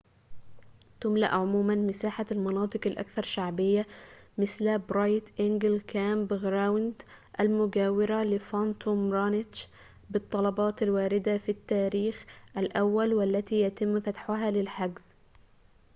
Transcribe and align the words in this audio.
تُملأ 1.01 1.27
عموماً 1.27 1.75
مساحة 1.75 2.25
المناطق 2.31 2.87
الأكثر 2.87 3.23
شعبية 3.23 3.87
مثل 4.37 4.79
برايت 4.79 5.29
إنجل 5.39 5.81
كامب 5.81 6.33
غراوند 6.33 7.01
المجاورة 7.39 8.23
لفانطوم 8.23 9.11
رانتش 9.13 9.67
بالطلبات 10.09 10.83
الواردة 10.83 11.37
في 11.37 11.49
التاريخ 11.49 12.25
الأول 12.57 13.13
والتي 13.13 13.55
يتم 13.61 13.99
فتحها 13.99 14.51
للحجز 14.51 15.03